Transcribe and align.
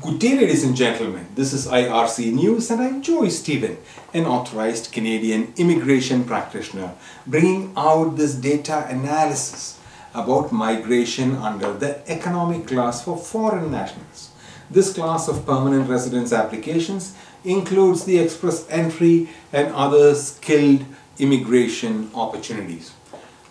Good 0.00 0.18
day, 0.18 0.34
ladies 0.34 0.64
and 0.64 0.74
gentlemen. 0.74 1.26
This 1.34 1.52
is 1.52 1.66
IRC 1.66 2.32
News, 2.32 2.70
and 2.70 2.80
I'm 2.80 3.02
Joy 3.02 3.28
Stephen, 3.28 3.76
an 4.14 4.24
authorized 4.24 4.92
Canadian 4.92 5.52
immigration 5.58 6.24
practitioner, 6.24 6.94
bringing 7.26 7.74
out 7.76 8.16
this 8.16 8.34
data 8.34 8.86
analysis 8.88 9.78
about 10.14 10.52
migration 10.52 11.36
under 11.36 11.74
the 11.74 12.10
economic 12.10 12.66
class 12.66 13.04
for 13.04 13.18
foreign 13.18 13.72
nationals. 13.72 14.30
This 14.70 14.94
class 14.94 15.28
of 15.28 15.44
permanent 15.44 15.86
residence 15.86 16.32
applications 16.32 17.14
includes 17.44 18.06
the 18.06 18.20
express 18.20 18.66
entry 18.70 19.28
and 19.52 19.74
other 19.74 20.14
skilled 20.14 20.86
immigration 21.18 22.10
opportunities. 22.14 22.94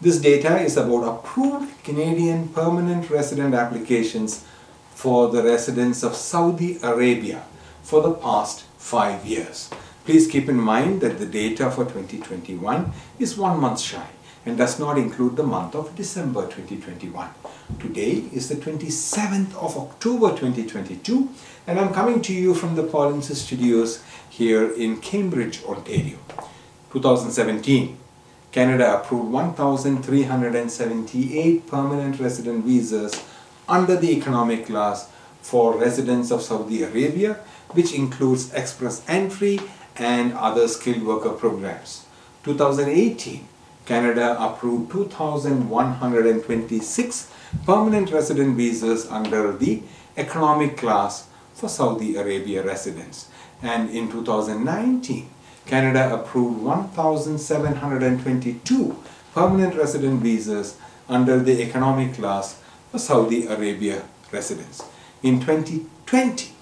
This 0.01 0.17
data 0.17 0.59
is 0.61 0.77
about 0.77 1.03
approved 1.03 1.83
Canadian 1.83 2.47
permanent 2.47 3.11
resident 3.11 3.53
applications 3.53 4.45
for 4.99 5.29
the 5.29 5.41
residents 5.41 6.03
of 6.03 6.13
Saudi 6.13 6.77
Arabia 6.83 7.41
for 7.81 8.01
the 8.01 8.11
past 8.11 8.65
five 8.77 9.25
years. 9.25 9.69
Please 10.03 10.27
keep 10.27 10.49
in 10.49 10.59
mind 10.59 10.99
that 10.99 11.19
the 11.19 11.25
data 11.25 11.71
for 11.71 11.85
2021 11.85 12.91
is 13.17 13.37
one 13.37 13.61
month 13.61 13.79
shy 13.79 14.07
and 14.45 14.57
does 14.57 14.77
not 14.77 14.97
include 14.97 15.37
the 15.37 15.43
month 15.43 15.73
of 15.73 15.95
December 15.95 16.41
2021. 16.47 17.29
Today 17.79 18.25
is 18.33 18.49
the 18.49 18.55
27th 18.55 19.55
of 19.55 19.77
October 19.77 20.31
2022 20.31 21.29
and 21.65 21.79
I'm 21.79 21.93
coming 21.93 22.21
to 22.23 22.33
you 22.33 22.53
from 22.53 22.75
the 22.75 22.83
Paulinsis 22.83 23.45
Studios 23.45 24.03
here 24.29 24.69
in 24.69 24.99
Cambridge, 24.99 25.63
Ontario. 25.63 26.17
2017 26.91 27.97
Canada 28.51 28.99
approved 28.99 29.31
1,378 29.31 31.67
permanent 31.67 32.19
resident 32.19 32.65
visas 32.65 33.23
under 33.69 33.95
the 33.95 34.11
economic 34.11 34.65
class 34.65 35.07
for 35.41 35.77
residents 35.77 36.31
of 36.31 36.41
Saudi 36.41 36.83
Arabia, 36.83 37.35
which 37.71 37.93
includes 37.93 38.53
express 38.53 39.01
entry 39.07 39.61
and 39.95 40.33
other 40.33 40.67
skilled 40.67 41.03
worker 41.03 41.29
programs. 41.29 42.03
2018, 42.43 43.47
Canada 43.85 44.35
approved 44.39 44.91
2,126 44.91 47.31
permanent 47.65 48.11
resident 48.11 48.57
visas 48.57 49.07
under 49.07 49.53
the 49.53 49.81
economic 50.17 50.75
class 50.77 51.27
for 51.53 51.69
Saudi 51.69 52.15
Arabia 52.15 52.63
residents. 52.63 53.29
And 53.61 53.89
in 53.89 54.09
2019, 54.11 55.29
Canada 55.65 56.13
approved 56.13 56.61
1,722 56.61 58.95
permanent 59.33 59.75
resident 59.75 60.21
visas 60.21 60.77
under 61.07 61.39
the 61.39 61.61
economic 61.61 62.13
class 62.13 62.59
Saudi 62.97 63.45
Arabia 63.45 64.03
residents. 64.31 64.83
In 65.21 65.39
2020, 65.39 66.53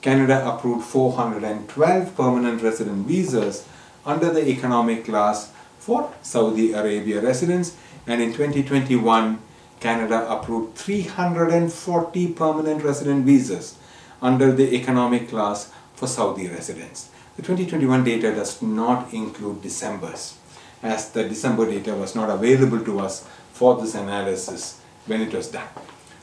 Canada 0.00 0.46
approved 0.46 0.84
412 0.84 2.16
permanent 2.16 2.62
resident 2.62 3.06
visas 3.06 3.66
under 4.04 4.32
the 4.32 4.48
economic 4.48 5.04
class 5.04 5.52
for 5.78 6.12
Saudi 6.22 6.72
Arabia 6.72 7.20
residents 7.20 7.76
and 8.06 8.20
in 8.20 8.32
2021 8.32 9.40
Canada 9.80 10.30
approved 10.30 10.76
340 10.76 12.32
permanent 12.34 12.82
resident 12.84 13.24
visas 13.24 13.76
under 14.20 14.52
the 14.52 14.74
economic 14.74 15.28
class 15.28 15.72
for 15.94 16.06
Saudi 16.06 16.48
residents. 16.48 17.10
The 17.36 17.42
2021 17.42 18.04
data 18.04 18.34
does 18.34 18.62
not 18.62 19.12
include 19.12 19.62
December's 19.62 20.36
as 20.82 21.10
the 21.10 21.24
December 21.24 21.66
data 21.66 21.94
was 21.94 22.14
not 22.14 22.28
available 22.28 22.84
to 22.84 23.00
us 23.00 23.26
for 23.52 23.80
this 23.80 23.94
analysis 23.94 24.81
when 25.06 25.20
it 25.20 25.34
was 25.34 25.48
done. 25.48 25.68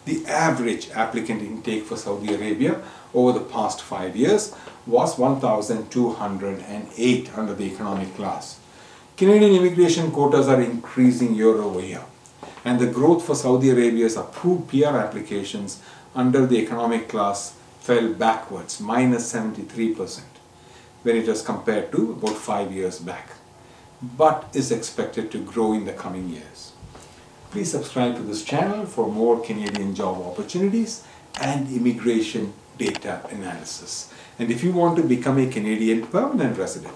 The 0.06 0.26
average 0.26 0.90
applicant 0.92 1.42
intake 1.42 1.84
for 1.84 1.98
Saudi 1.98 2.34
Arabia 2.34 2.82
over 3.14 3.38
the 3.38 3.44
past 3.46 3.82
five 3.82 4.16
years 4.16 4.56
was 4.88 5.18
1,208 5.18 7.38
under 7.38 7.54
the 7.54 7.66
economic 7.66 8.16
class. 8.16 8.58
Canadian 9.18 9.56
immigration 9.56 10.10
quotas 10.12 10.48
are 10.48 10.62
increasing 10.62 11.36
year 11.36 11.58
over 11.58 11.82
year, 11.82 12.06
and 12.64 12.80
the 12.80 12.88
growth 12.88 13.26
for 13.26 13.36
Saudi 13.36 13.70
Arabia's 13.70 14.16
approved 14.16 14.70
PR 14.70 14.95
applications 14.98 15.82
under 16.16 16.45
the 16.45 16.58
economic 16.58 17.10
class 17.10 17.58
fell 17.82 18.14
backwards, 18.14 18.80
minus 18.80 19.34
73%, 19.34 20.22
when 21.04 21.18
it 21.18 21.28
was 21.28 21.42
compared 21.42 21.92
to 21.92 22.14
about 22.14 22.38
five 22.38 22.72
years 22.72 23.00
back, 23.00 23.32
but 24.02 24.48
is 24.54 24.72
expected 24.72 25.30
to 25.32 25.44
grow 25.44 25.73
in 25.73 25.84
the 25.86 25.94
coming 25.94 26.30
years. 26.30 26.72
Please 27.52 27.71
subscribe 27.71 28.15
to 28.15 28.21
this 28.21 28.43
channel 28.43 28.86
for 28.86 29.11
more 29.11 29.42
Canadian 29.42 29.95
job 29.95 30.21
opportunities 30.21 31.04
and 31.42 31.67
immigration 31.76 32.54
data 32.77 33.21
analysis. 33.32 34.14
And 34.37 34.52
if 34.52 34.64
you 34.64 34.71
want 34.71 34.98
to 34.98 35.04
become 35.04 35.39
a 35.39 35.48
Canadian 35.48 36.05
permanent 36.05 36.59
resident, 36.59 36.93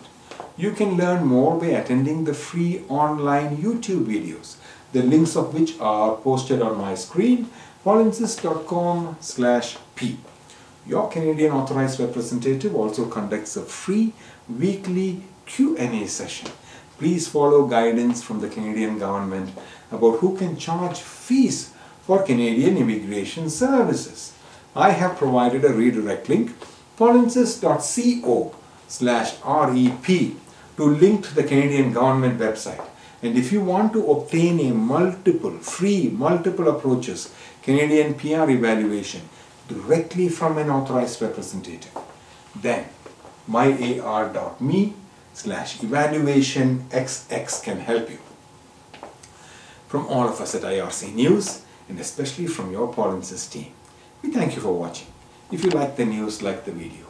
you 0.55 0.71
can 0.73 0.95
learn 0.95 1.25
more 1.25 1.59
by 1.59 1.67
attending 1.67 2.25
the 2.25 2.35
free 2.35 2.83
online 2.87 3.57
YouTube 3.57 4.05
videos, 4.05 4.57
the 4.91 5.01
links 5.01 5.35
of 5.35 5.55
which 5.55 5.79
are 5.79 6.17
posted 6.17 6.61
on 6.61 6.77
my 6.77 6.93
screen, 6.93 7.49
paulinsis.com 7.83 9.17
slash 9.21 9.77
p. 9.95 10.19
Your 10.85 11.09
Canadian 11.09 11.53
authorized 11.53 11.99
representative 11.99 12.75
also 12.75 13.07
conducts 13.07 13.55
a 13.57 13.63
free 13.63 14.13
weekly 14.47 15.23
Q&A 15.45 16.07
session 16.07 16.49
please 17.03 17.27
follow 17.27 17.67
guidance 17.67 18.23
from 18.23 18.39
the 18.39 18.47
Canadian 18.47 18.97
government 18.97 19.49
about 19.91 20.19
who 20.19 20.37
can 20.37 20.57
charge 20.57 20.99
fees 20.99 21.73
for 22.03 22.23
Canadian 22.23 22.77
immigration 22.77 23.49
services. 23.49 24.33
I 24.75 24.91
have 24.91 25.17
provided 25.17 25.65
a 25.65 25.73
redirect 25.73 26.29
link, 26.29 26.51
paulinsis.co 26.97 28.55
slash 28.87 29.35
REP 29.43 30.07
to 30.77 30.83
link 30.83 31.25
to 31.25 31.35
the 31.35 31.43
Canadian 31.43 31.91
government 31.93 32.39
website. 32.39 32.85
And 33.21 33.37
if 33.37 33.51
you 33.51 33.61
want 33.61 33.93
to 33.93 34.11
obtain 34.11 34.59
a 34.59 34.73
multiple, 34.73 35.57
free, 35.59 36.09
multiple 36.09 36.67
approaches 36.67 37.33
Canadian 37.61 38.13
PR 38.15 38.49
evaluation 38.49 39.21
directly 39.67 40.27
from 40.27 40.57
an 40.57 40.69
authorized 40.69 41.21
representative, 41.21 41.91
then 42.55 42.85
myar.me 43.49 44.93
slash 45.33 45.83
evaluation 45.83 46.85
xx 46.89 47.63
can 47.63 47.79
help 47.79 48.09
you. 48.09 48.19
From 49.87 50.07
all 50.07 50.27
of 50.27 50.39
us 50.39 50.55
at 50.55 50.61
IRC 50.61 51.13
News, 51.13 51.63
and 51.89 51.99
especially 51.99 52.47
from 52.47 52.71
your 52.71 52.91
Paulinsis 52.93 53.51
team, 53.51 53.71
we 54.21 54.31
thank 54.31 54.55
you 54.55 54.61
for 54.61 54.73
watching. 54.73 55.07
If 55.51 55.63
you 55.63 55.69
like 55.71 55.95
the 55.95 56.05
news, 56.05 56.41
like 56.41 56.65
the 56.65 56.71
video. 56.71 57.05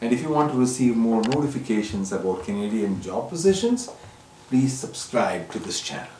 And 0.00 0.12
if 0.12 0.22
you 0.22 0.30
want 0.30 0.52
to 0.52 0.58
receive 0.58 0.96
more 0.96 1.22
notifications 1.22 2.12
about 2.12 2.44
Canadian 2.44 3.00
job 3.00 3.28
positions, 3.28 3.90
please 4.48 4.72
subscribe 4.72 5.50
to 5.52 5.58
this 5.58 5.80
channel. 5.80 6.14